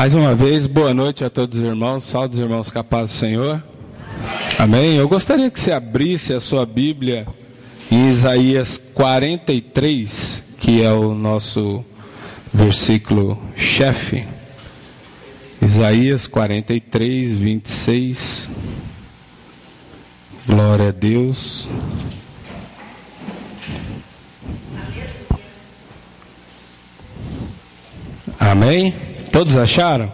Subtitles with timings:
[0.00, 3.62] Mais uma vez, boa noite a todos os irmãos, salve os irmãos capazes do Senhor.
[4.58, 4.96] Amém.
[4.96, 7.26] Eu gostaria que você abrisse a sua Bíblia
[7.92, 11.84] em Isaías 43, que é o nosso
[12.50, 14.26] versículo chefe.
[15.60, 18.48] Isaías 43, 26.
[20.46, 21.68] Glória a Deus.
[28.38, 29.09] Amém?
[29.32, 30.12] Todos acharam?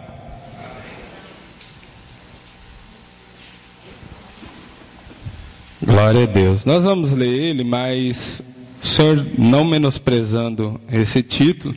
[5.83, 6.65] Glória a Deus.
[6.65, 8.43] Nós vamos ler ele, mas
[8.83, 11.75] o Senhor, não menosprezando esse título,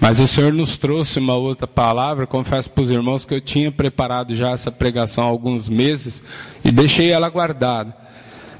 [0.00, 2.26] mas o Senhor nos trouxe uma outra palavra.
[2.26, 6.22] Confesso para os irmãos que eu tinha preparado já essa pregação há alguns meses
[6.64, 7.94] e deixei ela guardada.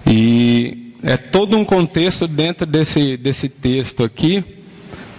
[0.07, 4.45] E é todo um contexto dentro desse, desse texto aqui.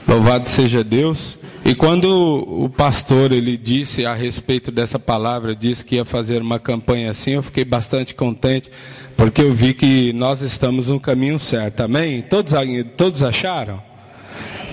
[0.08, 1.41] Louvado seja Deus.
[1.64, 6.60] E quando o pastor ele disse a respeito dessa palavra, disse que ia fazer uma
[6.60, 8.72] campanha assim, eu fiquei bastante contente,
[9.16, 11.82] porque eu vi que nós estamos no caminho certo.
[11.82, 12.24] Amém?
[12.24, 12.54] Todos,
[12.98, 13.82] todos acharam?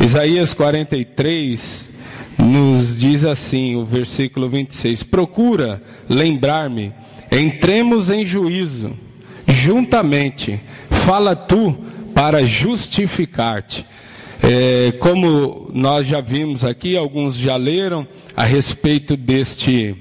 [0.03, 1.92] Isaías 43
[2.39, 6.92] nos diz assim, o versículo 26: Procura lembrar-me,
[7.30, 8.92] entremos em juízo,
[9.47, 10.58] juntamente,
[10.89, 11.77] fala tu
[12.14, 13.84] para justificar-te.
[14.51, 19.95] É, como nós já vimos aqui, alguns já leram a respeito deste,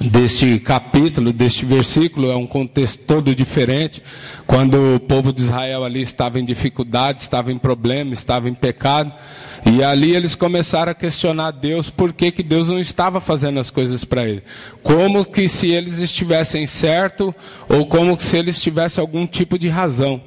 [0.00, 4.02] deste capítulo, deste versículo, é um contexto todo diferente.
[4.46, 9.12] Quando o povo de Israel ali estava em dificuldade, estava em problema, estava em pecado.
[9.70, 13.68] E ali eles começaram a questionar Deus por que, que Deus não estava fazendo as
[13.68, 14.42] coisas para eles.
[14.82, 17.34] Como que se eles estivessem certo
[17.68, 20.22] ou como se eles tivessem algum tipo de razão.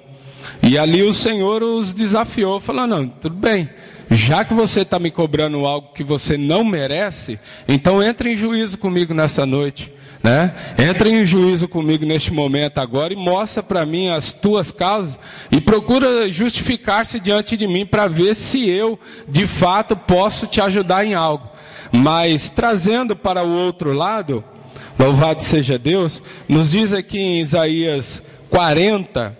[0.62, 3.70] E ali o Senhor os desafiou, falou: não, tudo bem,
[4.10, 8.78] já que você está me cobrando algo que você não merece, então entre em juízo
[8.78, 9.94] comigo nessa noite.
[10.24, 10.54] Né?
[10.78, 15.20] Entre em juízo comigo neste momento agora e mostra para mim as tuas causas
[15.52, 21.06] e procura justificar-se diante de mim para ver se eu, de fato, posso te ajudar
[21.06, 21.48] em algo.
[21.92, 24.44] Mas trazendo para o outro lado,
[25.00, 29.38] louvado seja Deus, nos diz aqui em Isaías 40,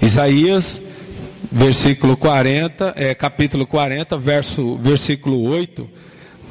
[0.00, 0.82] Isaías,
[1.50, 5.88] versículo 40, é, capítulo 40, verso, versículo 8.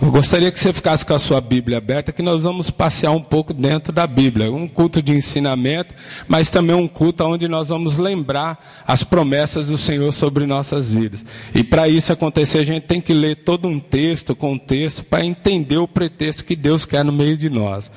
[0.01, 3.21] Eu gostaria que você ficasse com a sua Bíblia aberta, que nós vamos passear um
[3.21, 4.51] pouco dentro da Bíblia.
[4.51, 5.95] Um culto de ensinamento,
[6.27, 11.25] mas também um culto onde nós vamos lembrar as promessas do Senhor sobre nossas vidas.
[11.53, 15.77] E para isso acontecer, a gente tem que ler todo um texto, contexto, para entender
[15.77, 17.89] o pretexto que Deus quer no meio de nós.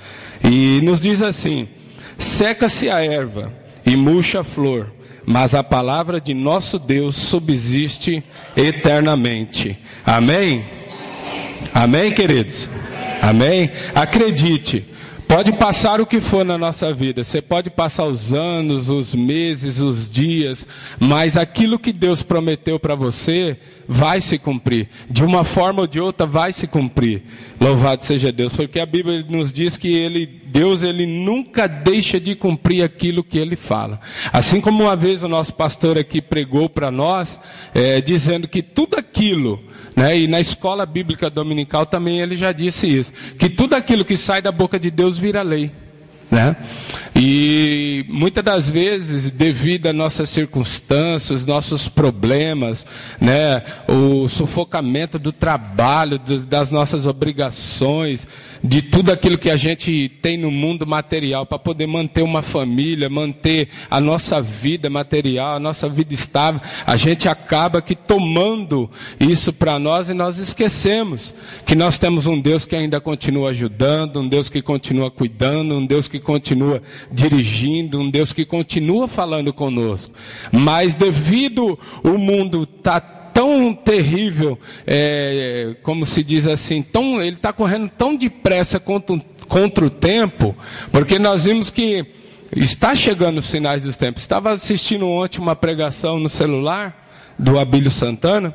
[0.45, 1.67] E nos diz assim:
[2.17, 3.53] seca-se a erva
[3.85, 4.98] e murcha a flor
[5.29, 8.25] mas a palavra de nosso Deus subsiste
[8.57, 9.79] eternamente.
[10.03, 10.65] Amém?
[11.75, 12.67] Amém, queridos?
[13.21, 13.71] Amém?
[13.95, 14.87] Acredite,
[15.29, 19.81] pode passar o que for na nossa vida, você pode passar os anos, os meses,
[19.81, 20.67] os dias,
[20.99, 24.89] mas aquilo que Deus prometeu para você vai se cumprir.
[25.09, 27.23] De uma forma ou de outra vai se cumprir.
[27.59, 32.35] Louvado seja Deus, porque a Bíblia nos diz que ele, Deus ele nunca deixa de
[32.35, 33.99] cumprir aquilo que ele fala.
[34.31, 37.41] Assim como uma vez o nosso pastor aqui pregou para nós,
[37.75, 39.59] é, dizendo que tudo aquilo,
[39.97, 44.17] né, e na escola bíblica dominical também ele já disse isso, que tudo aquilo que
[44.17, 45.73] sai da boca de Deus vira lei.
[46.31, 46.55] Né?
[47.21, 52.87] E muitas das vezes, devido a nossas circunstâncias, nossos problemas,
[53.21, 58.25] né, o sufocamento do trabalho, das nossas obrigações,
[58.63, 63.09] de tudo aquilo que a gente tem no mundo material para poder manter uma família,
[63.09, 69.53] manter a nossa vida material, a nossa vida estável, a gente acaba que tomando isso
[69.53, 71.35] para nós e nós esquecemos
[71.67, 75.85] que nós temos um Deus que ainda continua ajudando, um Deus que continua cuidando, um
[75.85, 80.15] Deus que continua dirigindo, um Deus que continua falando conosco.
[80.53, 87.53] Mas devido o mundo tá tão terrível, é, como se diz assim, tão, ele está
[87.53, 90.57] correndo tão depressa contra, contra o tempo,
[90.91, 92.05] porque nós vimos que
[92.57, 94.23] está chegando os sinais dos tempos.
[94.23, 97.09] Estava assistindo ontem uma pregação no celular
[97.39, 98.55] do Abílio Santana.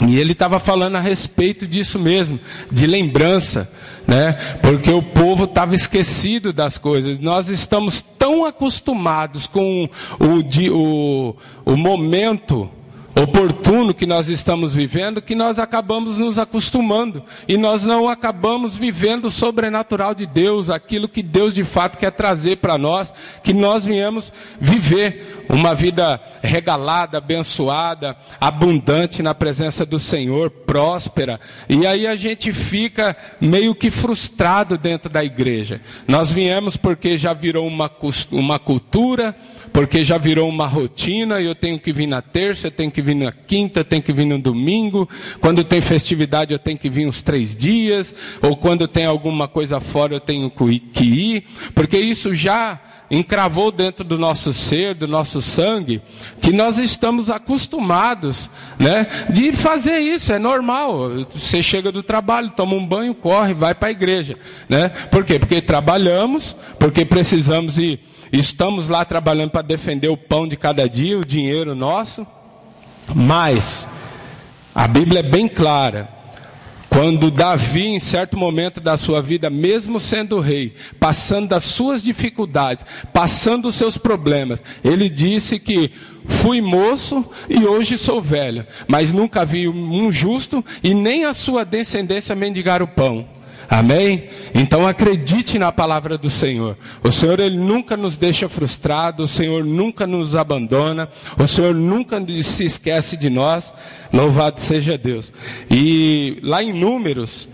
[0.00, 2.38] E ele estava falando a respeito disso mesmo,
[2.70, 3.70] de lembrança,
[4.06, 4.32] né?
[4.60, 7.18] Porque o povo estava esquecido das coisas.
[7.18, 9.88] Nós estamos tão acostumados com
[10.20, 12.70] o, o, o momento
[13.16, 19.26] oportuno que nós estamos vivendo que nós acabamos nos acostumando e nós não acabamos vivendo
[19.26, 23.86] o sobrenatural de Deus, aquilo que Deus de fato quer trazer para nós, que nós
[23.86, 31.40] viemos viver uma vida regalada, abençoada, abundante na presença do Senhor, próspera.
[31.68, 35.80] E aí a gente fica meio que frustrado dentro da igreja.
[36.06, 37.90] Nós viemos porque já virou uma,
[38.30, 39.34] uma cultura,
[39.76, 43.14] porque já virou uma rotina, eu tenho que vir na terça, eu tenho que vir
[43.14, 45.06] na quinta, eu tenho que vir no domingo,
[45.38, 49.78] quando tem festividade eu tenho que vir uns três dias, ou quando tem alguma coisa
[49.78, 51.44] fora eu tenho que ir,
[51.74, 52.80] porque isso já
[53.10, 56.02] encravou dentro do nosso ser, do nosso sangue,
[56.40, 61.10] que nós estamos acostumados, né, de fazer isso, é normal.
[61.34, 64.36] Você chega do trabalho, toma um banho, corre, vai para a igreja,
[64.68, 64.88] né?
[65.10, 65.38] Por quê?
[65.38, 68.00] Porque trabalhamos, porque precisamos ir
[68.32, 72.26] Estamos lá trabalhando para defender o pão de cada dia, o dinheiro nosso.
[73.14, 73.86] Mas
[74.74, 76.08] a Bíblia é bem clara.
[76.96, 82.86] Quando Davi, em certo momento da sua vida, mesmo sendo rei, passando das suas dificuldades,
[83.12, 85.90] passando os seus problemas, ele disse que
[86.26, 91.66] fui moço e hoje sou velho, mas nunca vi um justo e nem a sua
[91.66, 93.28] descendência mendigar o pão.
[93.68, 94.28] Amém?
[94.54, 96.76] Então acredite na palavra do Senhor.
[97.02, 101.08] O Senhor ele nunca nos deixa frustrados, o Senhor nunca nos abandona,
[101.38, 103.74] o Senhor nunca se esquece de nós.
[104.12, 105.32] Louvado seja Deus.
[105.70, 107.48] E lá em Números,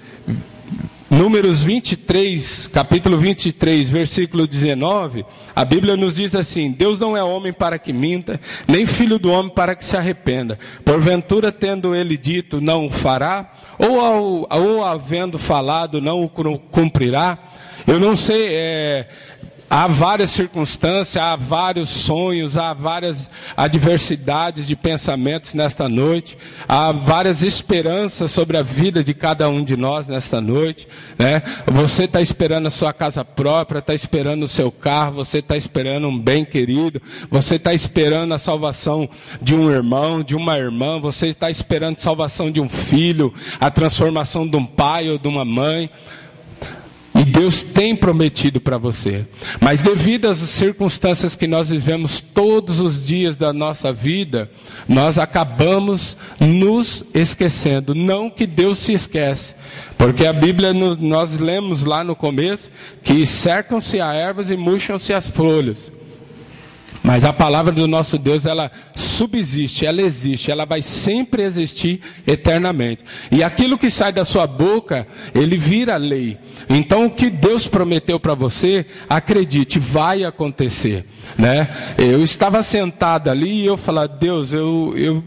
[1.13, 7.53] Números 23, capítulo 23, versículo 19, a Bíblia nos diz assim: Deus não é homem
[7.53, 10.59] para que minta, nem filho do homem para que se arrependa.
[10.85, 17.39] Porventura, tendo ele dito, não o fará, ou, ou havendo falado, não o cumprirá.
[17.87, 19.09] Eu não sei, é,
[19.73, 26.37] há várias circunstâncias, há vários sonhos, há várias adversidades de pensamentos nesta noite,
[26.69, 30.87] há várias esperanças sobre a vida de cada um de nós nesta noite.
[31.19, 31.43] Né?
[31.65, 36.07] Você está esperando a sua casa própria, está esperando o seu carro, você está esperando
[36.07, 39.09] um bem querido, você está esperando a salvação
[39.41, 43.71] de um irmão, de uma irmã, você está esperando a salvação de um filho, a
[43.71, 45.89] transformação de um pai ou de uma mãe.
[47.15, 49.27] E Deus tem prometido para você.
[49.61, 54.51] Mas devido às circunstâncias que nós vivemos todos os dias da nossa vida,
[54.89, 57.95] nós acabamos nos esquecendo.
[57.95, 59.55] Não que Deus se esquece.
[59.99, 62.71] Porque a Bíblia, nós lemos lá no começo,
[63.05, 65.93] que cercam-se as ervas e murcham-se as folhas.
[67.03, 73.05] Mas a palavra do nosso Deus, ela subsiste, ela existe, ela vai sempre existir eternamente.
[73.31, 76.39] E aquilo que sai da sua boca, ele vira lei.
[76.69, 81.05] Então o que Deus prometeu para você, acredite, vai acontecer.
[81.37, 81.69] Né?
[81.99, 85.25] Eu estava sentado ali e eu falava, Deus, eu, eu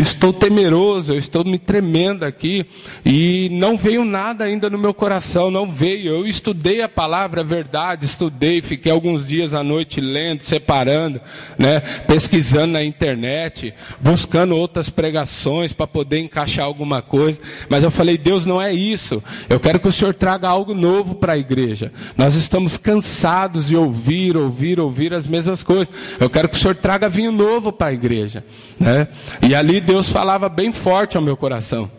[0.00, 2.64] estou temeroso, eu estou me tremendo aqui
[3.04, 6.12] e não veio nada ainda no meu coração, não veio.
[6.12, 11.20] Eu estudei a palavra, a verdade, estudei, fiquei alguns dias à noite lendo, separando,
[11.58, 17.40] né, pesquisando na internet, buscando outras pregações para poder encaixar alguma coisa.
[17.68, 19.22] Mas eu falei, Deus, não é isso.
[19.48, 21.92] Eu quero que o Senhor traga algo novo para a igreja.
[22.16, 25.92] Nós estamos cansados de ouvir, ouvir, ouvir as mesmas coisas.
[26.18, 28.44] Eu quero que o Senhor traga vinho novo para a igreja,
[28.78, 29.08] né?
[29.42, 31.90] E ali Deus falava bem forte ao meu coração.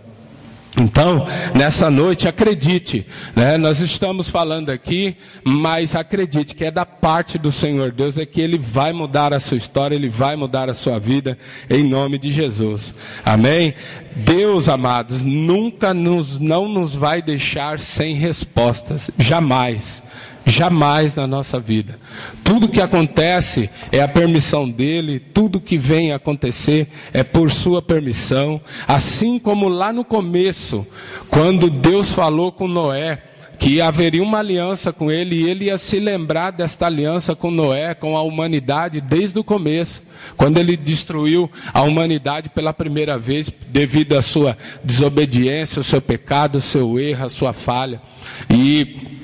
[0.78, 3.06] Então, nessa noite, acredite,
[3.36, 3.58] né?
[3.58, 8.40] nós estamos falando aqui, mas acredite que é da parte do Senhor Deus, é que
[8.40, 11.38] Ele vai mudar a sua história, Ele vai mudar a sua vida,
[11.70, 12.96] em nome de Jesus.
[13.26, 13.74] Amém?
[14.16, 20.02] Deus, amados, nunca nos, não nos vai deixar sem respostas, jamais.
[20.46, 22.00] Jamais na nossa vida.
[22.44, 28.60] Tudo que acontece é a permissão dele, tudo que vem acontecer é por sua permissão.
[28.88, 30.86] Assim como lá no começo,
[31.30, 33.22] quando Deus falou com Noé,
[33.62, 37.94] que haveria uma aliança com ele e ele ia se lembrar desta aliança com Noé,
[37.94, 40.02] com a humanidade desde o começo,
[40.36, 46.58] quando ele destruiu a humanidade pela primeira vez devido à sua desobediência, o seu pecado,
[46.58, 48.02] o seu erro, a sua falha.
[48.50, 49.21] E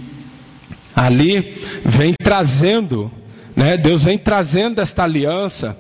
[0.98, 3.12] ali vem trazendo,
[3.56, 3.78] né?
[3.78, 5.78] Deus vem trazendo esta aliança.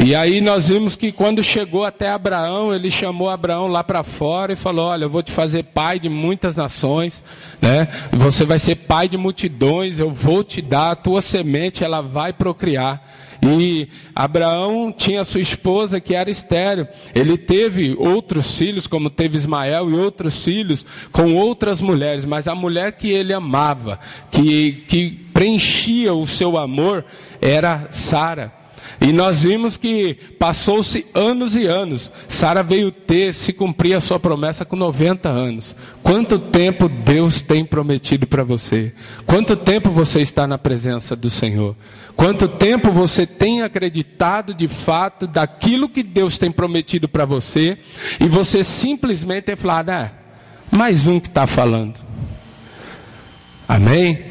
[0.00, 4.52] E aí nós vimos que quando chegou até Abraão, ele chamou Abraão lá para fora
[4.52, 7.22] e falou: Olha, eu vou te fazer pai de muitas nações,
[7.62, 7.88] né?
[8.12, 12.32] Você vai ser pai de multidões, eu vou te dar a tua semente, ela vai
[12.32, 13.00] procriar.
[13.42, 16.88] E Abraão tinha sua esposa que era estéreo.
[17.14, 22.54] Ele teve outros filhos, como teve Ismael, e outros filhos com outras mulheres, mas a
[22.54, 27.04] mulher que ele amava, que, que preenchia o seu amor,
[27.40, 28.58] era Sara.
[29.00, 32.10] E nós vimos que passou-se anos e anos.
[32.26, 35.76] Sara veio ter, se cumprir a sua promessa com 90 anos.
[36.02, 38.92] Quanto tempo Deus tem prometido para você?
[39.24, 41.76] Quanto tempo você está na presença do Senhor?
[42.18, 47.78] Quanto tempo você tem acreditado de fato daquilo que Deus tem prometido para você
[48.18, 50.10] e você simplesmente tem falado, ah,
[50.68, 51.94] mais um que está falando.
[53.68, 54.24] Amém?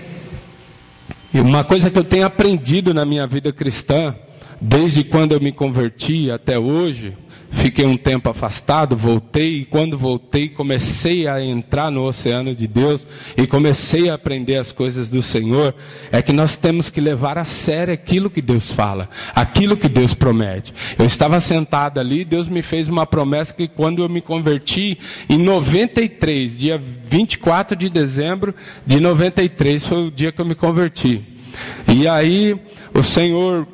[1.34, 4.14] E uma coisa que eu tenho aprendido na minha vida cristã
[4.60, 7.16] Desde quando eu me converti até hoje,
[7.52, 13.08] fiquei um tempo afastado, voltei, e quando voltei, comecei a entrar no oceano de Deus
[13.36, 15.74] e comecei a aprender as coisas do Senhor.
[16.12, 20.14] É que nós temos que levar a sério aquilo que Deus fala, aquilo que Deus
[20.14, 20.74] promete.
[20.98, 24.98] Eu estava sentado ali, Deus me fez uma promessa que quando eu me converti,
[25.30, 28.54] em 93, dia 24 de dezembro
[28.86, 31.24] de 93, foi o dia que eu me converti.
[31.88, 32.56] E aí,
[32.94, 33.68] o Senhor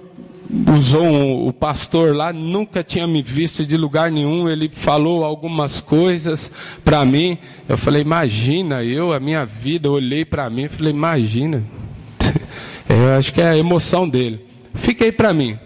[0.77, 5.81] usou um, o pastor lá, nunca tinha me visto de lugar nenhum, ele falou algumas
[5.81, 6.51] coisas
[6.83, 7.37] para mim.
[7.67, 11.63] Eu falei, imagina, eu, a minha vida, olhei para mim, falei, imagina.
[12.87, 14.45] Eu acho que é a emoção dele.
[14.75, 15.57] Fiquei para mim.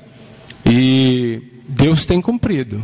[0.66, 2.82] E Deus tem cumprido.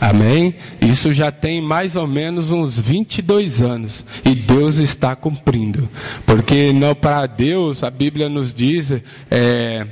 [0.00, 0.54] Amém?
[0.80, 4.04] Isso já tem mais ou menos uns 22 anos.
[4.24, 5.88] E Deus está cumprindo.
[6.26, 8.92] Porque para Deus, a Bíblia nos diz.
[9.30, 9.86] É,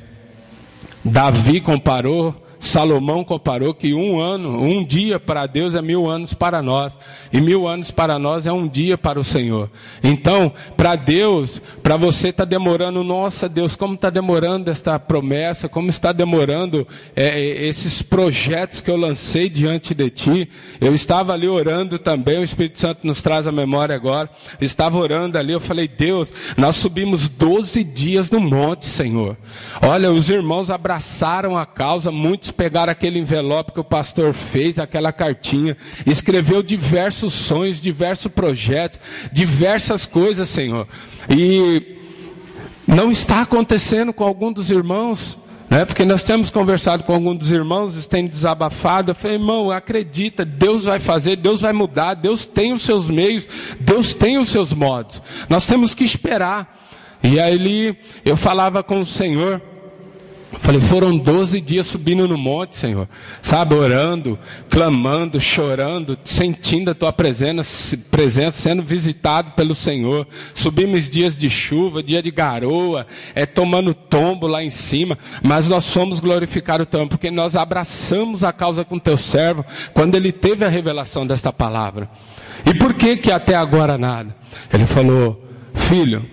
[1.06, 6.62] Davi comparou Salomão comparou que um ano, um dia para Deus é mil anos para
[6.62, 6.98] nós,
[7.32, 9.70] e mil anos para nós é um dia para o Senhor.
[10.02, 15.88] Então, para Deus, para você está demorando, nossa Deus, como está demorando esta promessa, como
[15.88, 20.50] está demorando é, é, esses projetos que eu lancei diante de Ti.
[20.80, 24.28] Eu estava ali orando também, o Espírito Santo nos traz a memória agora.
[24.60, 29.36] Estava orando ali, eu falei, Deus, nós subimos 12 dias no monte, Senhor.
[29.82, 35.12] Olha, os irmãos abraçaram a causa, muitos pegaram aquele envelope que o pastor fez, aquela
[35.12, 39.00] cartinha, escreveu diversos sonhos, diversos projetos,
[39.32, 40.86] diversas coisas, Senhor.
[41.28, 41.96] E
[42.86, 45.36] não está acontecendo com algum dos irmãos.
[45.68, 45.84] Né?
[45.84, 49.10] Porque nós temos conversado com algum dos irmãos, eles têm desabafado.
[49.10, 53.48] Eu falei, irmão, acredita, Deus vai fazer, Deus vai mudar, Deus tem os seus meios,
[53.80, 55.20] Deus tem os seus modos.
[55.48, 56.74] Nós temos que esperar.
[57.22, 59.60] E aí eu falava com o Senhor.
[60.60, 63.08] Falei, foram 12 dias subindo no monte, Senhor.
[63.42, 70.26] Sabe, orando, clamando, chorando, sentindo a tua presença, presença sendo visitado pelo Senhor.
[70.54, 75.88] Subimos dias de chuva, dia de garoa, é tomando tombo lá em cima, mas nós
[75.90, 80.64] fomos glorificar o teu porque nós abraçamos a causa com teu servo quando ele teve
[80.64, 82.08] a revelação desta palavra.
[82.64, 84.34] E por que que até agora nada?
[84.72, 85.44] Ele falou:
[85.74, 86.24] "Filho,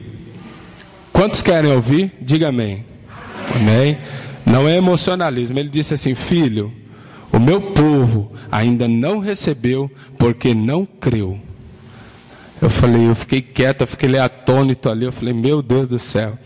[1.11, 2.13] quantos querem ouvir?
[2.21, 2.92] Diga amém."
[3.55, 3.97] Amém?
[4.45, 5.57] Não é emocionalismo.
[5.57, 6.71] Ele disse assim: Filho,
[7.31, 11.39] o meu povo ainda não recebeu porque não creu.
[12.61, 15.03] Eu falei, eu fiquei quieto, eu fiquei atônito ali.
[15.03, 16.37] Eu falei, meu Deus do céu.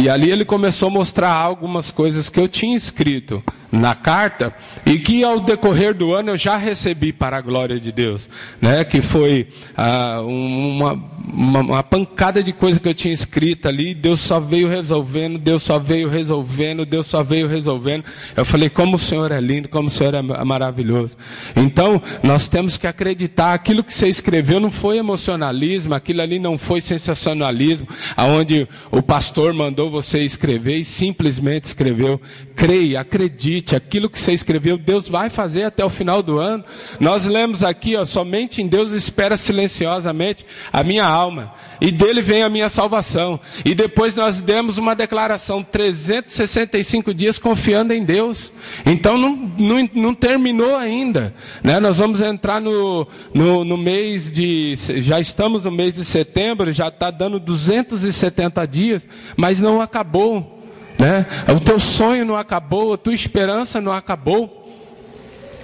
[0.00, 3.42] E ali ele começou a mostrar algumas coisas que eu tinha escrito
[3.74, 4.54] na carta
[4.86, 8.28] e que ao decorrer do ano eu já recebi para a glória de Deus,
[8.60, 8.84] né?
[8.84, 10.92] Que foi ah, uma,
[11.26, 13.94] uma, uma, pancada de coisa que eu tinha escrito ali.
[13.94, 18.04] Deus só veio resolvendo, Deus só veio resolvendo, Deus só veio resolvendo.
[18.36, 21.16] Eu falei como o Senhor é lindo, como o Senhor é maravilhoso.
[21.56, 23.54] Então nós temos que acreditar.
[23.54, 29.52] Aquilo que você escreveu não foi emocionalismo, aquilo ali não foi sensacionalismo, aonde o pastor
[29.52, 32.20] mandou você escrever e simplesmente escreveu.
[32.56, 36.64] Creia, acredite aquilo que você escreveu, Deus vai fazer até o final do ano.
[37.00, 42.44] Nós lemos aqui, ó, somente em Deus espera silenciosamente a minha alma, e dele vem
[42.44, 43.40] a minha salvação.
[43.64, 48.52] E depois nós demos uma declaração, 365 dias confiando em Deus.
[48.86, 51.34] Então não, não, não terminou ainda.
[51.62, 51.80] Né?
[51.80, 54.74] Nós vamos entrar no, no, no mês de.
[54.76, 59.06] Já estamos no mês de setembro, já está dando 270 dias,
[59.36, 60.53] mas não acabou.
[60.98, 61.26] Né?
[61.54, 64.62] O teu sonho não acabou, a tua esperança não acabou.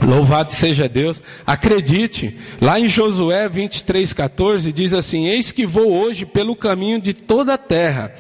[0.00, 1.22] Louvado seja Deus.
[1.46, 7.12] Acredite, lá em Josué 23, 14, diz assim: Eis que vou hoje pelo caminho de
[7.12, 8.14] toda a terra,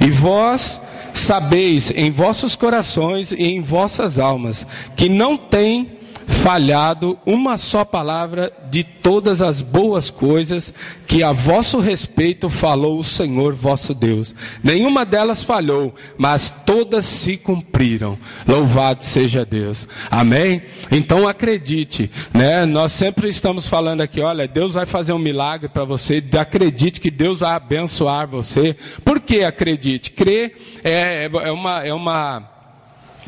[0.00, 0.80] e vós
[1.14, 8.52] sabeis em vossos corações e em vossas almas que não tem falhado uma só palavra
[8.70, 10.72] de todas as boas coisas
[11.06, 14.34] que a vosso respeito falou o Senhor vosso Deus.
[14.62, 18.18] Nenhuma delas falhou, mas todas se cumpriram.
[18.46, 19.88] Louvado seja Deus.
[20.10, 20.62] Amém?
[20.90, 22.64] Então acredite, né?
[22.64, 27.10] Nós sempre estamos falando aqui, olha, Deus vai fazer um milagre para você, acredite que
[27.10, 28.76] Deus vai abençoar você.
[29.04, 30.12] Por que acredite?
[30.12, 32.50] Crer é, é uma, é uma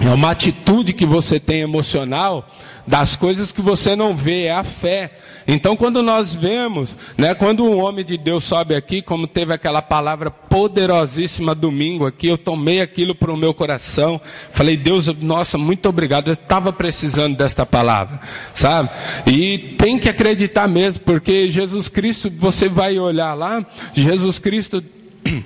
[0.01, 2.49] É uma atitude que você tem emocional
[2.87, 5.13] das coisas que você não vê, é a fé.
[5.47, 9.83] Então, quando nós vemos, né, quando um homem de Deus sobe aqui, como teve aquela
[9.83, 14.21] palavra poderosíssima domingo aqui, eu tomei aquilo para o meu coração,
[14.53, 18.21] falei, Deus, nossa, muito obrigado, eu estava precisando desta palavra,
[18.55, 18.91] sabe?
[19.27, 24.83] E tem que acreditar mesmo, porque Jesus Cristo, você vai olhar lá, Jesus Cristo,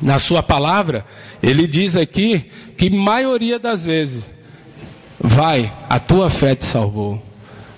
[0.00, 1.04] na sua palavra,
[1.42, 4.26] ele diz aqui que maioria das vezes,
[5.22, 7.22] vai, a tua fé te salvou.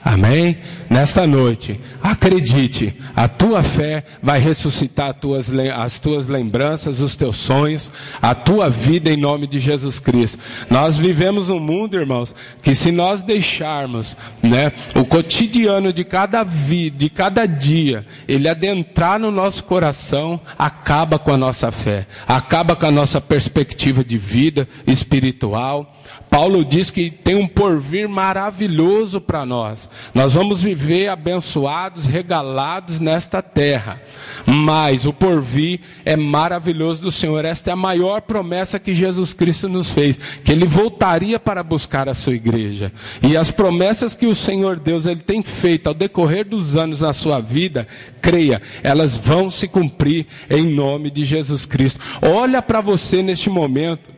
[0.05, 0.59] Amém?
[0.91, 7.37] Nesta noite, acredite, a tua fé vai ressuscitar as tuas, as tuas lembranças, os teus
[7.37, 10.39] sonhos, a tua vida em nome de Jesus Cristo.
[10.69, 16.99] Nós vivemos um mundo, irmãos, que se nós deixarmos né, o cotidiano de cada vida,
[16.99, 22.85] de cada dia, ele adentrar no nosso coração, acaba com a nossa fé, acaba com
[22.85, 25.94] a nossa perspectiva de vida espiritual
[26.35, 29.89] Paulo diz que tem um porvir maravilhoso para nós.
[30.13, 34.03] Nós vamos viver abençoados, regalados nesta terra.
[34.45, 37.45] Mas o porvir é maravilhoso do Senhor.
[37.45, 42.09] Esta é a maior promessa que Jesus Cristo nos fez, que ele voltaria para buscar
[42.09, 42.93] a sua igreja.
[43.23, 47.13] E as promessas que o Senhor Deus ele tem feito ao decorrer dos anos na
[47.13, 47.87] sua vida,
[48.21, 52.01] creia, elas vão se cumprir em nome de Jesus Cristo.
[52.21, 54.14] Olha para você neste momento.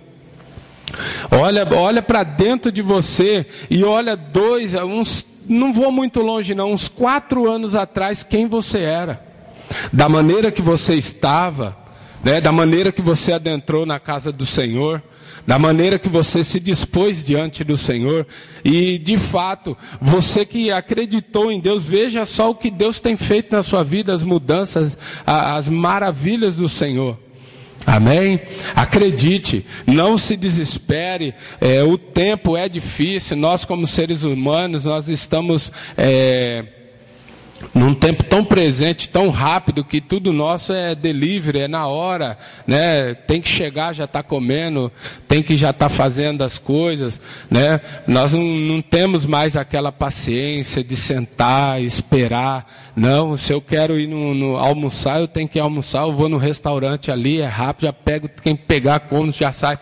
[1.31, 6.73] Olha, olha para dentro de você e olha dois, uns, não vou muito longe não,
[6.73, 9.21] uns quatro anos atrás, quem você era,
[9.93, 11.77] da maneira que você estava,
[12.23, 15.03] né, da maneira que você adentrou na casa do Senhor,
[15.47, 18.27] da maneira que você se dispôs diante do Senhor
[18.65, 23.55] e, de fato, você que acreditou em Deus, veja só o que Deus tem feito
[23.55, 27.26] na sua vida, as mudanças, as maravilhas do Senhor.
[27.87, 28.41] Amém?
[28.75, 31.33] Acredite, não se desespere.
[31.61, 33.37] É, o tempo é difícil.
[33.37, 36.65] Nós, como seres humanos, nós estamos é,
[37.75, 43.15] num tempo tão presente, tão rápido, que tudo nosso é delivery, é na hora, né?
[43.15, 44.91] Tem que chegar, já está comendo,
[45.29, 47.81] tem que já estar tá fazendo as coisas, né?
[48.07, 52.93] Nós não, não, temos mais aquela paciência de sentar, esperar.
[52.95, 56.39] Não, se eu quero ir no, no, almoçar, eu tenho que almoçar, eu vou no
[56.39, 59.79] restaurante ali, é rápido, já pego, quem pegar, como, já sai,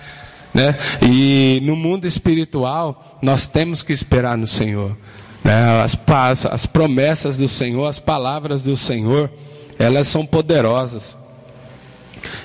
[0.53, 0.77] né?
[1.03, 4.97] E no mundo espiritual, nós temos que esperar no Senhor.
[5.45, 5.83] Né?
[5.83, 9.31] As, as promessas do Senhor, as palavras do Senhor,
[9.79, 11.17] elas são poderosas.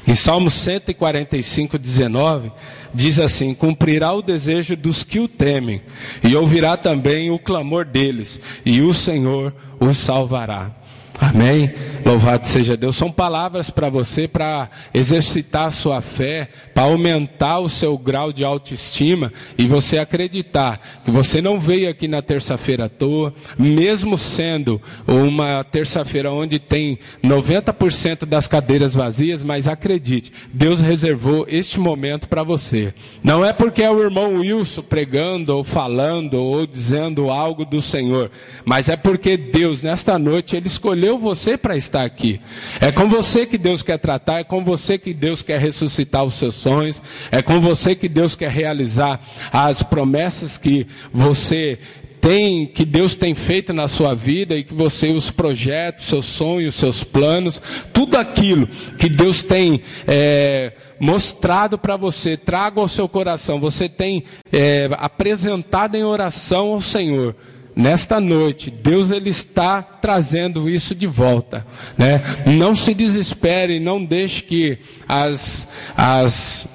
[0.06, 2.52] Em Salmo 145, 19,
[2.94, 5.82] diz assim: Cumprirá o desejo dos que o temem,
[6.24, 10.79] e ouvirá também o clamor deles, e o Senhor os salvará.
[11.20, 11.74] Amém?
[12.06, 12.96] Louvado seja Deus.
[12.96, 18.44] São palavras para você para exercitar a sua fé, para aumentar o seu grau de
[18.44, 24.82] autoestima e você acreditar que você não veio aqui na terça-feira à toa, mesmo sendo
[25.06, 32.44] uma terça-feira onde tem 90% das cadeiras vazias, mas acredite, Deus reservou este momento para
[32.44, 32.94] você.
[33.22, 38.32] Não é porque é o irmão Wilson pregando ou falando ou dizendo algo do Senhor,
[38.64, 42.40] mas é porque Deus, nesta noite, Ele escolheu você para estar aqui.
[42.80, 46.36] É com você que Deus quer tratar, é com você que Deus quer ressuscitar os
[46.36, 51.80] seus sonhos, é com você que Deus quer realizar as promessas que você
[52.20, 56.76] tem, que Deus tem feito na sua vida e que você, os projetos, seus sonhos,
[56.76, 57.62] seus planos,
[57.94, 58.68] tudo aquilo
[58.98, 65.96] que Deus tem é, mostrado para você, traga ao seu coração, você tem é, apresentado
[65.96, 67.36] em oração ao Senhor.
[67.76, 71.66] Nesta noite, Deus ele está trazendo isso de volta,
[71.98, 72.22] né?
[72.46, 76.68] Não se desespere, não deixe que as, as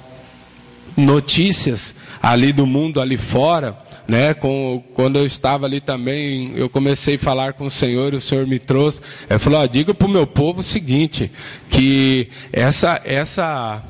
[0.97, 3.77] notícias ali do mundo ali fora,
[4.07, 4.33] né?
[4.33, 8.47] Com, quando eu estava ali também, eu comecei a falar com o Senhor, o Senhor
[8.47, 9.01] me trouxe.
[9.29, 11.31] Ele falou: diga para o meu povo o seguinte,
[11.69, 13.83] que essa essa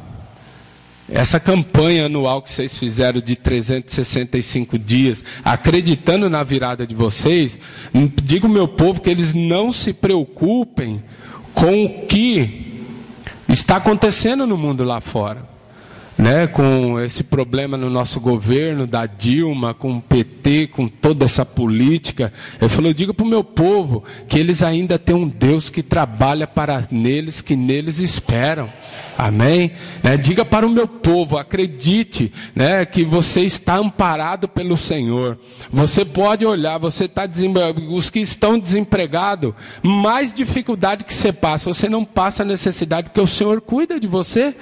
[1.12, 7.58] essa campanha anual que vocês fizeram de 365 dias, acreditando na virada de vocês,
[8.24, 11.04] digo ao meu povo que eles não se preocupem
[11.54, 12.84] com o que
[13.48, 15.56] está acontecendo no mundo lá fora.
[16.18, 21.46] Né, com esse problema no nosso governo, da Dilma, com o PT, com toda essa
[21.46, 22.32] política.
[22.62, 25.84] Eu falei, eu digo para o meu povo que eles ainda têm um Deus que
[25.84, 28.70] trabalha para neles, que neles esperam.
[29.18, 29.72] Amém?
[30.04, 30.18] Né?
[30.18, 35.38] Diga para o meu povo, acredite, né, que você está amparado pelo Senhor.
[35.72, 37.30] Você pode olhar, você está
[37.90, 43.28] os que estão desempregados, mais dificuldade que você passa, você não passa necessidade, porque o
[43.28, 44.54] Senhor cuida de você.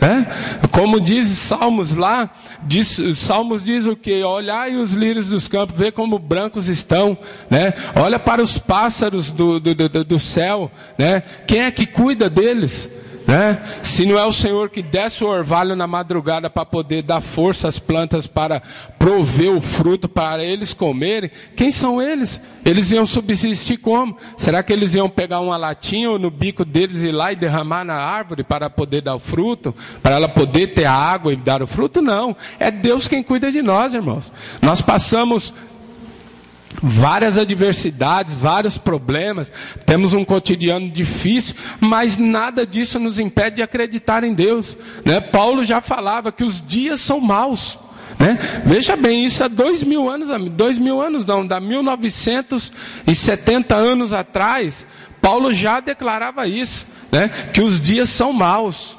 [0.00, 0.26] Né?
[0.72, 2.30] Como diz Salmos lá,
[2.62, 4.22] diz, Salmos diz o que?
[4.22, 7.16] Olhai os lírios dos campos, vê como brancos estão,
[7.48, 7.74] né?
[7.94, 11.22] Olha para os pássaros do, do, do, do céu, né?
[11.46, 12.88] Quem é que cuida deles?
[13.30, 13.62] Né?
[13.84, 17.68] Se não é o Senhor que desce o orvalho na madrugada para poder dar força
[17.68, 18.60] às plantas para
[18.98, 22.40] prover o fruto para eles comerem, quem são eles?
[22.66, 24.16] Eles iam subsistir como?
[24.36, 27.94] Será que eles iam pegar uma latinha no bico deles ir lá e derramar na
[27.94, 29.72] árvore para poder dar o fruto?
[30.02, 32.02] Para ela poder ter a água e dar o fruto?
[32.02, 32.36] Não.
[32.58, 34.32] É Deus quem cuida de nós, irmãos.
[34.60, 35.54] Nós passamos
[36.82, 39.52] várias adversidades, vários problemas,
[39.84, 44.76] temos um cotidiano difícil, mas nada disso nos impede de acreditar em Deus.
[45.04, 45.20] Né?
[45.20, 47.78] Paulo já falava que os dias são maus.
[48.18, 48.38] Né?
[48.64, 54.86] Veja bem, isso há dois mil anos, dois mil anos não, da 1970 anos atrás,
[55.20, 57.30] Paulo já declarava isso, né?
[57.52, 58.96] que os dias são maus.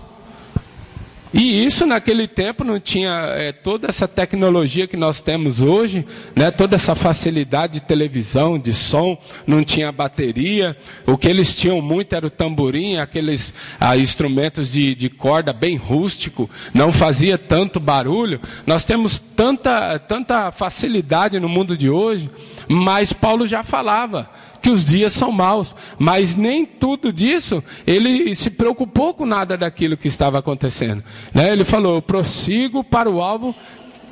[1.34, 6.52] E isso naquele tempo não tinha é, toda essa tecnologia que nós temos hoje, né,
[6.52, 9.18] toda essa facilidade de televisão, de som,
[9.48, 10.76] não tinha bateria.
[11.08, 15.78] O que eles tinham muito era o tamborim, aqueles ah, instrumentos de, de corda bem
[15.78, 18.42] rústico, não fazia tanto barulho.
[18.68, 22.30] Nós temos tanta, tanta facilidade no mundo de hoje,
[22.68, 24.30] mas Paulo já falava
[24.62, 29.98] que os dias são maus, mas nem tudo disso ele se preocupou com nada daquilo
[29.98, 31.04] que estava acontecendo.
[31.34, 31.52] Né?
[31.52, 33.56] Ele falou: eu prossigo para o alvo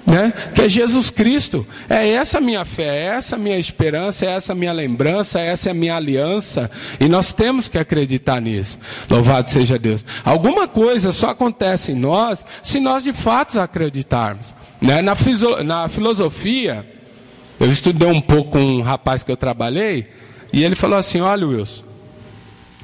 [0.06, 0.34] né?
[0.56, 1.66] que é Jesus Cristo.
[1.88, 5.40] É essa a minha fé, é essa a minha esperança, é essa a minha lembrança,
[5.40, 6.70] é essa a minha aliança.
[7.00, 8.80] E nós temos que acreditar nisso.
[9.10, 10.06] Louvado seja Deus.
[10.26, 14.54] Alguma coisa só acontece em nós se nós de fato acreditarmos.
[14.82, 15.02] Né?
[15.02, 15.14] Na,
[15.64, 16.86] na filosofia,
[17.60, 20.08] eu estudei um pouco com um rapaz que eu trabalhei.
[20.52, 21.84] E ele falou assim: Olha, Wilson,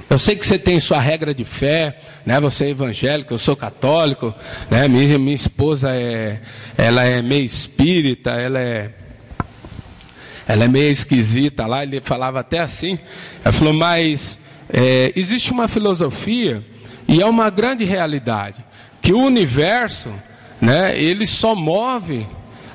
[0.09, 2.39] eu sei que você tem sua regra de fé, né?
[2.39, 4.33] Você é evangélico, eu sou católico,
[4.69, 4.87] né?
[4.87, 6.41] Minha, minha esposa é,
[6.77, 8.91] ela é meio espírita, ela é,
[10.47, 11.83] ela é meio esquisita lá.
[11.83, 12.99] Ele falava até assim.
[13.43, 14.37] Ele falou, mas
[14.71, 16.63] é, existe uma filosofia
[17.07, 18.63] e é uma grande realidade
[19.01, 20.13] que o universo,
[20.61, 20.99] né?
[20.99, 22.25] Ele só move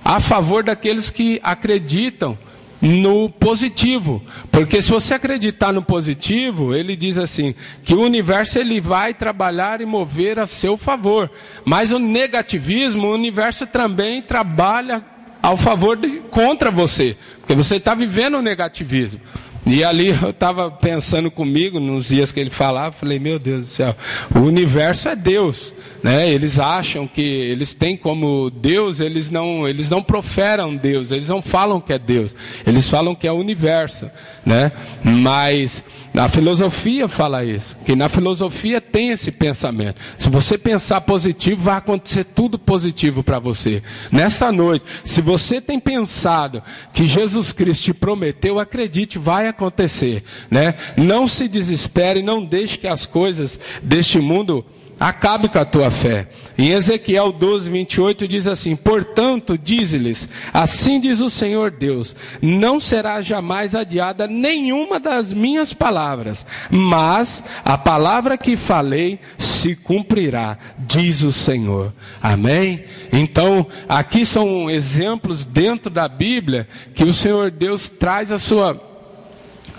[0.04, 2.36] a favor daqueles que acreditam
[2.80, 8.80] no positivo, porque se você acreditar no positivo, ele diz assim, que o universo ele
[8.80, 11.30] vai trabalhar e mover a seu favor.
[11.64, 15.04] Mas o negativismo, o universo também trabalha
[15.42, 19.20] ao favor de contra você, porque você está vivendo o negativismo.
[19.66, 23.68] E ali eu estava pensando comigo, nos dias que ele falava, falei, meu Deus do
[23.68, 23.96] céu,
[24.34, 25.72] o universo é Deus.
[26.02, 26.30] Né?
[26.30, 31.42] Eles acham que eles têm como Deus, eles não, eles não proferam Deus, eles não
[31.42, 32.34] falam que é Deus,
[32.66, 34.10] eles falam que é o universo.
[34.44, 34.72] Né?
[35.04, 35.84] Mas
[36.14, 40.00] a filosofia fala isso, que na filosofia tem esse pensamento.
[40.18, 43.82] Se você pensar positivo, vai acontecer tudo positivo para você.
[44.10, 50.74] Nesta noite, se você tem pensado que Jesus Cristo te prometeu, acredite, vai acontecer, né?
[50.96, 54.64] Não se desespere, não deixe que as coisas deste mundo
[55.00, 56.28] acabe com a tua fé.
[56.58, 63.22] Em Ezequiel 12, 28 diz assim: Portanto, diz-lhes: Assim diz o Senhor Deus: Não será
[63.22, 71.32] jamais adiada nenhuma das minhas palavras, mas a palavra que falei se cumprirá, diz o
[71.32, 71.94] Senhor.
[72.20, 72.84] Amém?
[73.10, 78.89] Então, aqui são exemplos dentro da Bíblia que o Senhor Deus traz a sua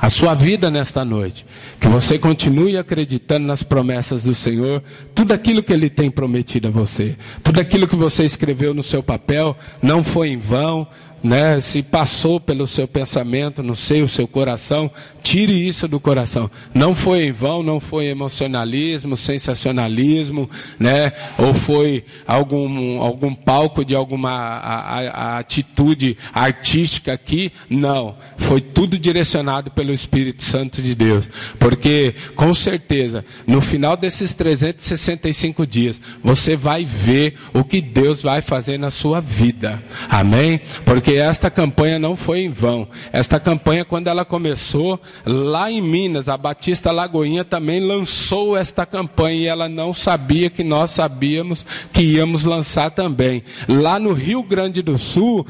[0.02, 1.46] a sua vida nesta noite.
[1.80, 4.82] Que você continue acreditando nas promessas do Senhor,
[5.14, 9.04] tudo aquilo que Ele tem prometido a você, tudo aquilo que você escreveu no seu
[9.04, 10.88] papel não foi em vão,
[11.24, 14.90] né, se passou pelo seu pensamento, não sei, o seu coração,
[15.22, 16.50] tire isso do coração.
[16.74, 23.96] Não foi em vão, não foi emocionalismo, sensacionalismo, né, ou foi algum, algum palco de
[23.96, 27.52] alguma a, a, a atitude artística aqui.
[27.70, 31.30] Não, foi tudo direcionado pelo Espírito Santo de Deus.
[31.60, 38.42] Porque, com certeza, no final desses 365 dias, você vai ver o que Deus vai
[38.42, 39.82] fazer na sua vida.
[40.10, 40.60] Amém?
[40.84, 42.88] Porque porque esta campanha não foi em vão.
[43.12, 49.42] Esta campanha, quando ela começou, lá em Minas, a Batista Lagoinha também lançou esta campanha
[49.42, 53.44] e ela não sabia que nós sabíamos que íamos lançar também.
[53.68, 55.46] Lá no Rio Grande do Sul,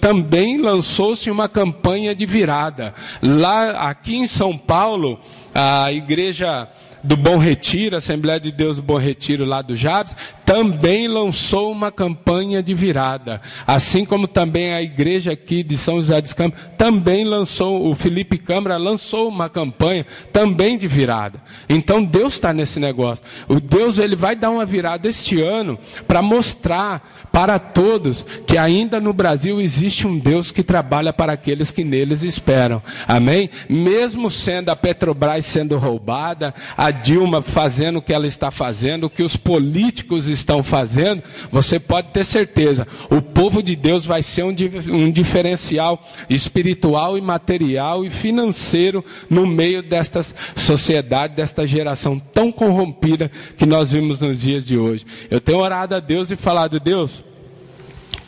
[0.00, 2.94] também lançou-se uma campanha de virada.
[3.22, 5.20] Lá, aqui em São Paulo,
[5.54, 6.66] a igreja
[7.02, 10.16] do Bom Retiro, Assembleia de Deus do Bom Retiro lá do Jabes,
[10.48, 13.42] também lançou uma campanha de virada.
[13.66, 18.38] Assim como também a igreja aqui de São José dos Campos também lançou, o Felipe
[18.38, 21.42] Câmara lançou uma campanha também de virada.
[21.68, 23.22] Então Deus está nesse negócio.
[23.46, 29.00] O Deus ele vai dar uma virada este ano para mostrar para todos que ainda
[29.00, 32.82] no Brasil existe um Deus que trabalha para aqueles que neles esperam.
[33.06, 33.50] Amém?
[33.68, 39.22] Mesmo sendo a Petrobras sendo roubada, a Dilma fazendo o que ela está fazendo, que
[39.22, 44.54] os políticos estão fazendo, você pode ter certeza, o povo de Deus vai ser um,
[44.88, 50.20] um diferencial espiritual e material e financeiro no meio desta
[50.56, 55.04] sociedade, desta geração tão corrompida que nós vimos nos dias de hoje.
[55.30, 57.22] Eu tenho orado a Deus e falado, Deus,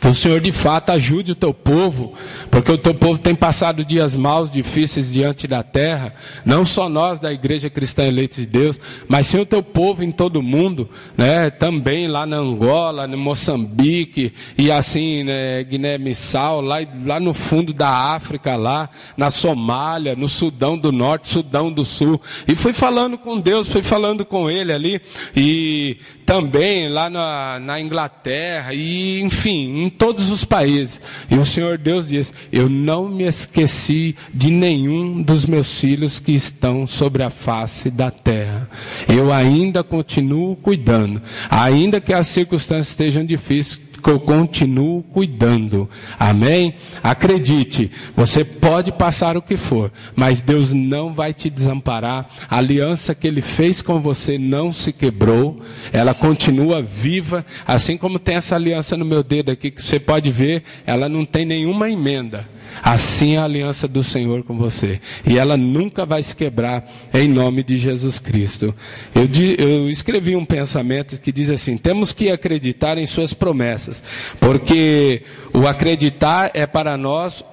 [0.01, 2.13] que o Senhor de fato ajude o teu povo,
[2.49, 7.19] porque o teu povo tem passado dias maus, difíceis diante da terra, não só nós
[7.19, 10.89] da Igreja Cristã Eleitos de Deus, mas sim o teu povo em todo o mundo,
[11.15, 11.51] né?
[11.51, 17.89] também lá na Angola, no Moçambique, e assim, né, Guiné-Bissau, lá, lá no fundo da
[17.89, 22.19] África, lá na Somália, no Sudão do Norte, Sudão do Sul.
[22.47, 24.99] E fui falando com Deus, fui falando com Ele ali,
[25.35, 30.99] e também lá na, na Inglaterra, e enfim, todos os países.
[31.29, 36.31] E o Senhor Deus diz: Eu não me esqueci de nenhum dos meus filhos que
[36.31, 38.69] estão sobre a face da terra.
[39.07, 45.89] Eu ainda continuo cuidando, ainda que as circunstâncias estejam difíceis que eu continuo cuidando.
[46.19, 46.75] Amém?
[47.03, 52.29] Acredite, você pode passar o que for, mas Deus não vai te desamparar.
[52.49, 55.61] A aliança que Ele fez com você não se quebrou,
[55.93, 60.31] ela continua viva, assim como tem essa aliança no meu dedo aqui, que você pode
[60.31, 62.45] ver, ela não tem nenhuma emenda.
[62.83, 64.99] Assim é a aliança do Senhor com você.
[65.25, 68.73] E ela nunca vai se quebrar em nome de Jesus Cristo.
[69.13, 74.03] Eu, eu, escrevi um pensamento que diz assim: temos que acreditar em Suas promessas,
[74.39, 77.43] porque o acreditar é para nós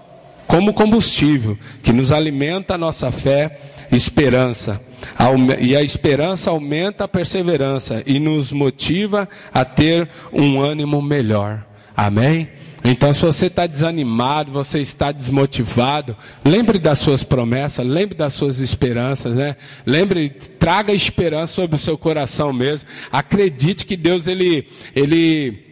[0.47, 3.59] como combustível que nos alimenta a nossa fé
[3.93, 4.81] esperança.
[5.61, 11.65] E a esperança aumenta a perseverança e nos motiva a ter um ânimo melhor.
[11.97, 12.49] Amém?
[12.85, 18.61] Então, se você está desanimado, você está desmotivado, lembre das suas promessas, lembre das suas
[18.61, 19.57] esperanças, né?
[19.85, 22.89] Lembre, traga esperança sobre o seu coração mesmo.
[23.11, 25.68] Acredite que Deus ele, ele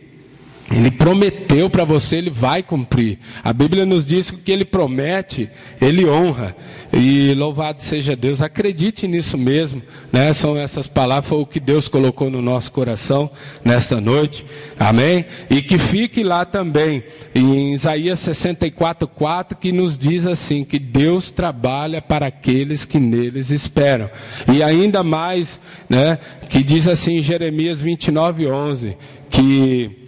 [0.71, 3.21] ele prometeu para você, ele vai cumprir.
[3.45, 5.49] A Bíblia nos diz que o que ele promete,
[5.81, 6.57] ele honra.
[6.93, 8.43] E louvado seja Deus.
[8.43, 9.81] Acredite nisso mesmo.
[10.13, 10.33] Né?
[10.33, 13.31] São essas palavras, foi o que Deus colocou no nosso coração
[13.65, 14.45] nesta noite.
[14.79, 15.25] Amém?
[15.49, 22.03] E que fique lá também, em Isaías 64,4, que nos diz assim: que Deus trabalha
[22.03, 24.11] para aqueles que neles esperam.
[24.53, 28.97] E ainda mais, né, que diz assim em Jeremias 29,11,
[29.31, 30.06] que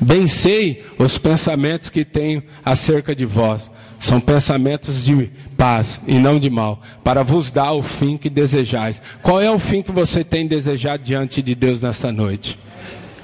[0.00, 3.70] Bem sei os pensamentos que tenho acerca de vós.
[3.98, 9.00] São pensamentos de paz e não de mal, para vos dar o fim que desejais.
[9.22, 12.58] Qual é o fim que você tem desejado diante de Deus nesta noite?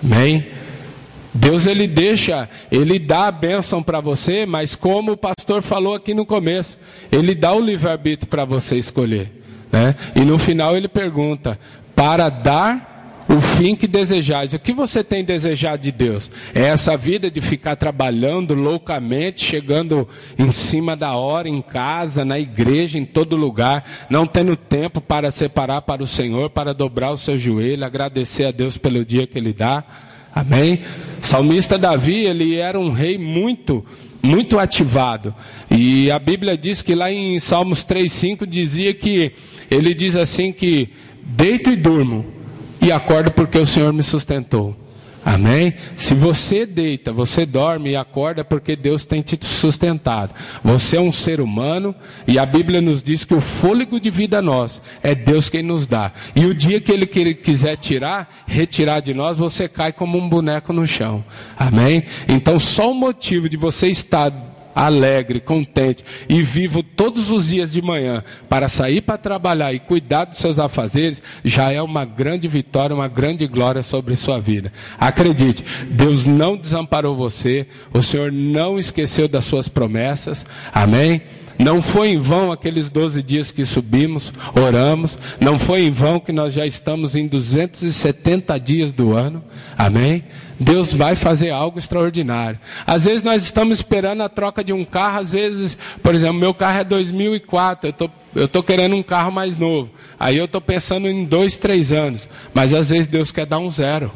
[0.05, 0.47] Amém?
[1.35, 6.15] Deus ele deixa, ele dá a bênção para você, mas como o pastor falou aqui
[6.15, 6.79] no começo,
[7.11, 9.31] ele dá o livre-arbítrio para você escolher.
[9.71, 9.95] Né?
[10.17, 11.59] E no final ele pergunta:
[11.95, 12.98] para dar
[13.29, 14.55] o fim que desejais.
[14.55, 16.31] O que você tem desejado de Deus?
[16.55, 22.38] É essa vida de ficar trabalhando loucamente, chegando em cima da hora, em casa, na
[22.38, 27.19] igreja, em todo lugar, não tendo tempo para separar para o Senhor, para dobrar o
[27.19, 29.85] seu joelho, agradecer a Deus pelo dia que Ele dá.
[30.35, 30.83] Amém?
[31.21, 33.85] Salmista Davi, ele era um rei muito,
[34.23, 35.35] muito ativado.
[35.69, 39.33] E a Bíblia diz que lá em Salmos 3,5 dizia que
[39.69, 40.91] ele diz assim que
[41.25, 42.38] deito e durmo
[42.81, 44.77] e acordo porque o Senhor me sustentou.
[45.25, 45.75] Amém?
[45.95, 50.33] Se você deita, você dorme e acorda porque Deus tem te sustentado.
[50.64, 51.95] Você é um ser humano
[52.27, 55.87] e a Bíblia nos diz que o fôlego de vida nosso é Deus quem nos
[55.87, 56.12] dá.
[56.35, 60.73] E o dia que Ele quiser tirar, retirar de nós, você cai como um boneco
[60.73, 61.23] no chão.
[61.59, 62.05] Amém?
[62.27, 64.48] Então, só o motivo de você estar
[64.79, 70.25] alegre, contente e vivo todos os dias de manhã para sair para trabalhar e cuidar
[70.25, 74.73] dos seus afazeres, já é uma grande vitória, uma grande glória sobre sua vida.
[74.99, 81.23] Acredite, Deus não desamparou você, o Senhor não esqueceu das suas promessas, amém?
[81.59, 85.18] Não foi em vão aqueles 12 dias que subimos, oramos.
[85.40, 89.42] Não foi em vão que nós já estamos em 270 dias do ano.
[89.77, 90.25] Amém?
[90.61, 92.59] Deus vai fazer algo extraordinário.
[92.87, 96.53] Às vezes nós estamos esperando a troca de um carro, às vezes, por exemplo, meu
[96.53, 99.90] carro é 2004, eu tô, estou tô querendo um carro mais novo.
[100.18, 103.71] Aí eu estou pensando em dois, três anos, mas às vezes Deus quer dar um
[103.71, 104.11] zero.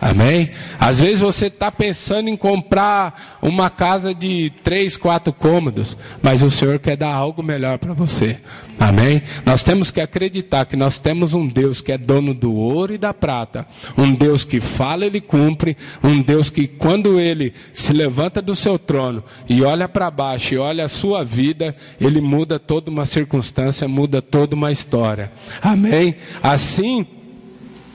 [0.00, 0.50] Amém?
[0.78, 6.50] Às vezes você está pensando em comprar uma casa de três, quatro cômodos, mas o
[6.50, 8.38] Senhor quer dar algo melhor para você.
[8.78, 9.22] Amém?
[9.44, 12.98] Nós temos que acreditar que nós temos um Deus que é dono do ouro e
[12.98, 18.42] da prata, um Deus que fala, ele cumpre, um Deus que quando ele se levanta
[18.42, 22.90] do seu trono e olha para baixo e olha a sua vida, ele muda toda
[22.90, 25.32] uma circunstância, muda toda uma história.
[25.62, 26.16] Amém?
[26.42, 27.06] Assim,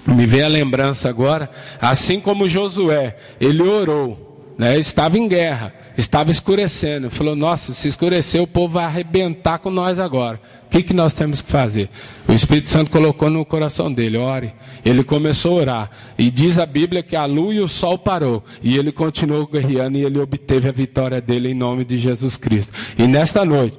[0.08, 4.78] me vem a lembrança agora, assim como Josué, ele orou, né?
[4.80, 10.00] estava em guerra, estava escurecendo, falou: Nossa, se escurecer, o povo vai arrebentar com nós
[10.00, 10.40] agora.
[10.68, 11.90] O que, que nós temos que fazer?
[12.30, 14.54] O Espírito Santo colocou no coração dele: ore.
[14.86, 15.92] Ele começou a orar.
[16.18, 18.42] E diz a Bíblia que a lua e o sol parou.
[18.64, 22.72] E ele continuou guerreando e ele obteve a vitória dele em nome de Jesus Cristo.
[22.98, 23.78] E nesta noite,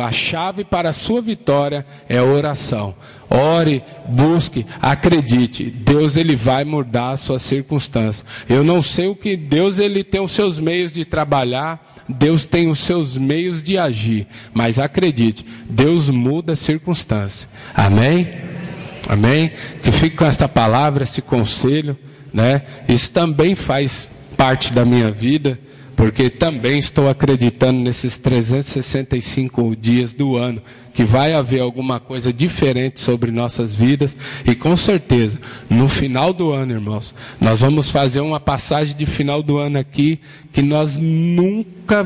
[0.00, 2.94] a chave para a sua vitória é a oração.
[3.30, 5.64] Ore, busque, acredite.
[5.64, 8.24] Deus ele vai mudar a sua circunstância.
[8.48, 12.68] Eu não sei o que Deus ele tem os seus meios de trabalhar, Deus tem
[12.68, 17.48] os seus meios de agir, mas acredite, Deus muda a circunstância.
[17.74, 18.28] Amém?
[19.06, 19.52] Amém?
[19.82, 21.98] Que fique com esta palavra, esse conselho,
[22.32, 22.62] né?
[22.88, 25.58] Isso também faz parte da minha vida
[25.98, 30.62] porque também estou acreditando nesses 365 dias do ano
[30.98, 35.38] que vai haver alguma coisa diferente sobre nossas vidas e com certeza
[35.70, 40.18] no final do ano, irmãos, nós vamos fazer uma passagem de final do ano aqui
[40.52, 42.04] que nós nunca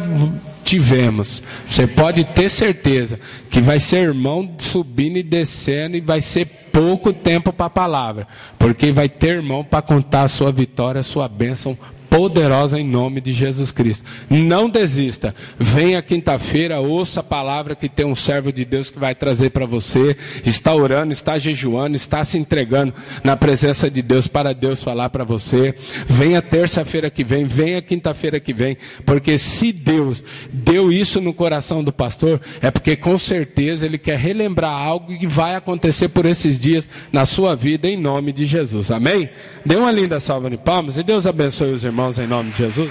[0.62, 1.42] tivemos.
[1.66, 3.18] Você pode ter certeza
[3.50, 8.28] que vai ser irmão subindo e descendo e vai ser pouco tempo para a palavra,
[8.58, 11.78] porque vai ter irmão para contar a sua vitória, a sua bênção
[12.12, 14.04] poderosa em nome de Jesus Cristo.
[14.28, 15.34] Não desista.
[15.58, 19.64] Venha quinta-feira, ouça a palavra que tem um servo de Deus que vai trazer para
[19.64, 20.14] você.
[20.44, 22.92] Está orando, está jejuando, está se entregando
[23.24, 25.74] na presença de Deus para Deus falar para você.
[26.06, 30.22] Venha terça-feira que vem, venha quinta-feira que vem, porque se Deus
[30.52, 35.26] deu isso no coração do pastor, é porque com certeza ele quer relembrar algo que
[35.26, 38.90] vai acontecer por esses dias na sua vida em nome de Jesus.
[38.90, 39.30] Amém?
[39.64, 42.58] Dê uma linda salva de palmas e Deus abençoe os irmãos irmãos, em nome de
[42.58, 42.90] Jesus?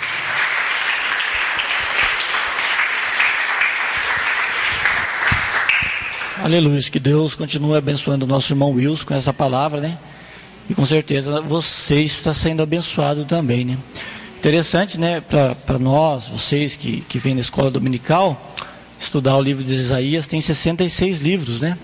[6.41, 9.97] Aleluia, que Deus continue abençoando o nosso irmão Wilson com essa palavra, né?
[10.69, 13.77] E com certeza você está sendo abençoado também, né?
[14.39, 18.55] Interessante, né, para nós, vocês que, que vêm na escola dominical,
[18.99, 21.77] estudar o livro de Isaías, tem 66 livros, né?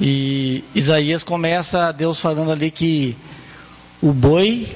[0.00, 3.16] E Isaías começa Deus falando ali que
[4.00, 4.66] o boi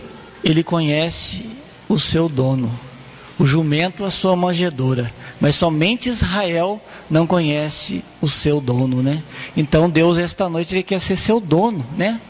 [0.44, 1.46] ele conhece
[1.88, 2.70] o seu dono,
[3.38, 6.80] o jumento a sua manjedoura, mas somente Israel
[7.10, 9.22] não conhece o seu dono, né?
[9.56, 12.20] Então Deus esta noite ele quer ser seu dono, né?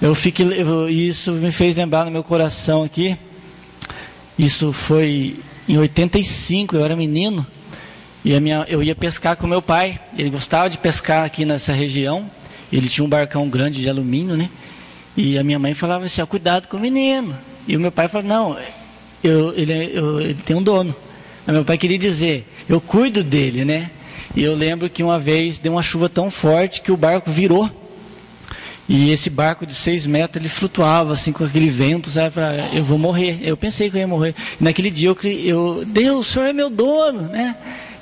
[0.00, 3.16] Eu fico, eu, isso me fez lembrar no meu coração aqui.
[4.38, 5.36] Isso foi
[5.68, 7.44] em 85, eu era menino
[8.24, 9.98] e minha, eu ia pescar com meu pai.
[10.16, 12.30] Ele gostava de pescar aqui nessa região.
[12.72, 14.48] Ele tinha um barcão grande de alumínio, né?
[15.16, 17.36] E a minha mãe falava assim: cuidado com o menino.
[17.68, 18.56] E o meu pai falou: não,
[19.22, 20.96] eu, ele, eu, ele tem um dono.
[21.46, 23.90] Mas meu pai queria dizer: eu cuido dele, né?
[24.34, 27.70] E eu lembro que uma vez deu uma chuva tão forte que o barco virou.
[28.88, 32.30] E esse barco de seis metros ele flutuava assim com aquele vento, sabe?
[32.30, 33.38] Pra, eu vou morrer.
[33.42, 34.34] Eu pensei que eu ia morrer.
[34.58, 37.54] E naquele dia eu, eu, Deus, o Senhor é meu dono, né?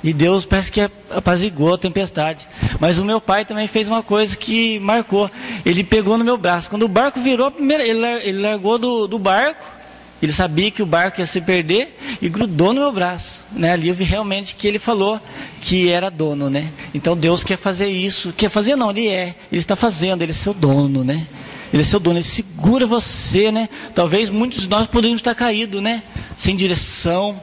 [0.03, 2.47] E Deus parece que apaziguou a tempestade.
[2.79, 5.29] Mas o meu pai também fez uma coisa que marcou.
[5.65, 6.69] Ele pegou no meu braço.
[6.69, 9.77] Quando o barco virou, ele largou do, do barco.
[10.21, 13.43] Ele sabia que o barco ia se perder e grudou no meu braço.
[13.51, 13.73] Né?
[13.73, 15.19] Ali eu vi realmente que ele falou
[15.61, 16.49] que era dono.
[16.49, 16.69] Né?
[16.93, 18.33] Então Deus quer fazer isso.
[18.33, 19.35] Quer fazer não, ele é.
[19.51, 21.03] Ele está fazendo, ele é seu dono.
[21.03, 21.25] Né?
[21.71, 23.51] Ele é seu dono, ele segura você.
[23.51, 23.69] Né?
[23.93, 26.01] Talvez muitos de nós poderíamos estar caídos, né?
[26.37, 27.39] sem direção.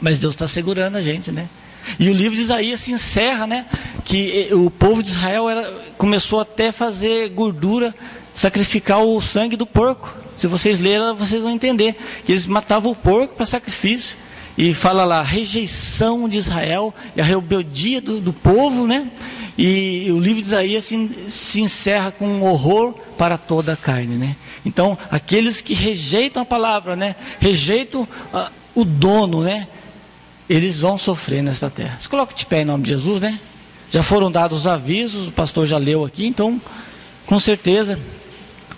[0.00, 1.30] Mas Deus está segurando a gente.
[1.30, 1.48] Né?
[1.98, 3.66] E o livro de Isaías se encerra, né?
[4.04, 7.94] Que o povo de Israel era, começou até a fazer gordura,
[8.34, 10.12] sacrificar o sangue do porco.
[10.38, 11.94] Se vocês lerem, vocês vão entender.
[12.24, 14.16] Que eles matavam o porco para sacrifício.
[14.56, 19.08] E fala lá, rejeição de Israel e a rebeldia do, do povo, né?
[19.56, 24.16] E o livro de Isaías se, se encerra com um horror para toda a carne,
[24.16, 24.36] né?
[24.64, 27.16] Então, aqueles que rejeitam a palavra, né?
[27.40, 29.66] Rejeitam uh, o dono, né?
[30.52, 31.96] Eles vão sofrer nesta terra.
[31.98, 33.38] Se coloca de pé em nome de Jesus, né?
[33.90, 36.60] Já foram dados os avisos, o pastor já leu aqui, então,
[37.26, 37.98] com certeza,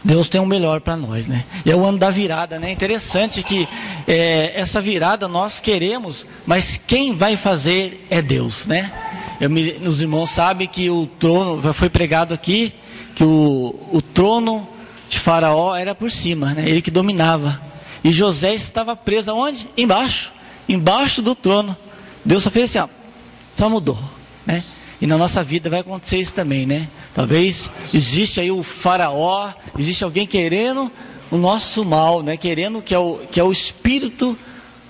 [0.03, 1.45] Deus tem o um melhor para nós, né?
[1.67, 2.71] E é o ano da virada, né?
[2.71, 3.69] Interessante que
[4.07, 8.93] é, essa virada nós queremos, mas quem vai fazer é Deus, né?
[9.41, 12.73] Me, os irmãos sabem que o trono, foi pregado aqui,
[13.17, 14.69] que o, o trono
[15.09, 16.65] de Faraó era por cima, né?
[16.67, 17.61] ele que dominava.
[18.03, 19.67] E José estava preso aonde?
[19.77, 20.31] Embaixo,
[20.69, 21.77] embaixo do trono.
[22.25, 22.89] Deus só fez assim, ó,
[23.57, 23.99] só mudou,
[24.47, 24.63] né?
[25.01, 26.89] E na nossa vida vai acontecer isso também, né?
[27.15, 30.91] Talvez existe aí o faraó, existe alguém querendo
[31.31, 32.37] o nosso mal, né?
[32.37, 34.37] Querendo que é o, que é o espírito,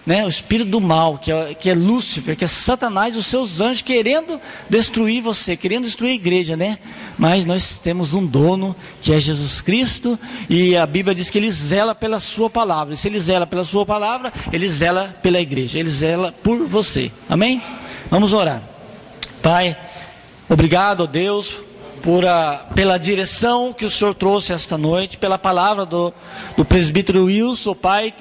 [0.07, 0.25] né?
[0.25, 3.83] O espírito do mal, que é, que é Lúcifer, que é Satanás, os seus anjos
[3.83, 6.79] querendo destruir você, querendo destruir a igreja, né?
[7.17, 11.51] Mas nós temos um dono que é Jesus Cristo e a Bíblia diz que ele
[11.51, 12.95] zela pela sua palavra.
[12.95, 17.11] E se ele zela pela sua palavra, ele zela pela igreja, ele zela por você.
[17.29, 17.63] Amém?
[18.11, 18.63] Vamos orar.
[19.43, 19.77] Pai,
[20.47, 21.55] Obrigado, Deus,
[22.03, 26.13] por a, pela direção que o Senhor trouxe esta noite, pela palavra do,
[26.55, 28.13] do presbítero Wilson, Pai,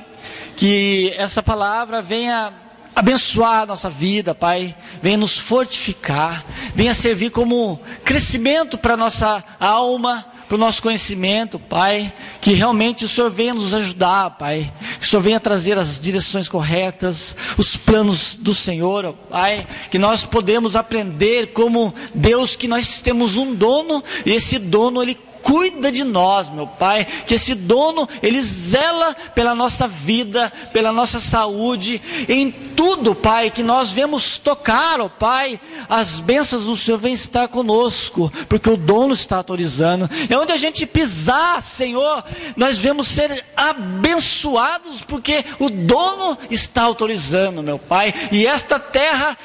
[0.56, 2.54] que essa palavra venha
[2.96, 6.46] abençoar a nossa vida, Pai, venha nos fortificar,
[6.76, 13.06] venha servir como crescimento para a nossa alma, para o nosso conhecimento, Pai, que realmente
[13.06, 17.76] o Senhor venha nos ajudar, Pai, que o Senhor venha trazer as direções corretas, os
[17.76, 24.04] planos do Senhor, Pai, que nós podemos aprender como Deus que nós temos um dono
[24.26, 29.54] e esse dono ele cuida de nós, meu Pai, que esse dono, ele zela pela
[29.54, 36.20] nossa vida, pela nossa saúde, em tudo, Pai, que nós vemos tocar, ó Pai, as
[36.20, 40.10] bênçãos do Senhor vem estar conosco, porque o dono está autorizando.
[40.30, 42.24] É onde a gente pisar, Senhor,
[42.56, 49.38] nós vemos ser abençoados, porque o dono está autorizando, meu Pai, e esta terra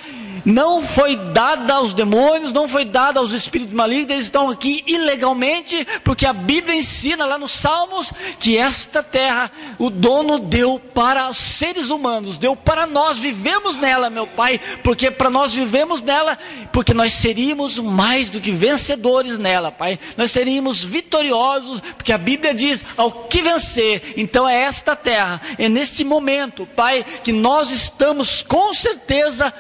[0.45, 5.87] não foi dada aos demônios, não foi dada aos espíritos malignos, eles estão aqui ilegalmente,
[6.05, 11.37] porque a Bíblia ensina lá nos Salmos que esta terra o dono deu para os
[11.37, 16.39] seres humanos, deu para nós, vivemos nela, meu Pai, porque para nós vivemos nela,
[16.73, 22.55] porque nós seríamos mais do que vencedores nela, Pai, nós seríamos vitoriosos, porque a Bíblia
[22.55, 28.43] diz: ao que vencer, então é esta terra, é neste momento, Pai, que nós estamos
[28.43, 29.53] com certeza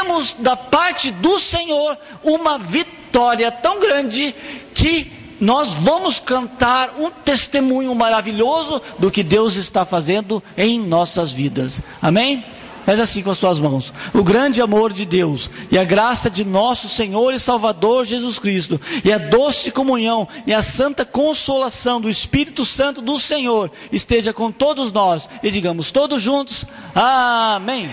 [0.00, 4.34] obtemos da parte do Senhor uma vitória tão grande
[4.74, 11.80] que nós vamos cantar um testemunho maravilhoso do que Deus está fazendo em nossas vidas.
[12.00, 12.44] Amém?
[12.84, 13.92] Faz assim com as tuas mãos.
[14.12, 18.80] O grande amor de Deus e a graça de nosso Senhor e Salvador Jesus Cristo
[19.04, 24.50] e a doce comunhão e a santa consolação do Espírito Santo do Senhor esteja com
[24.50, 27.90] todos nós e digamos todos juntos: Amém.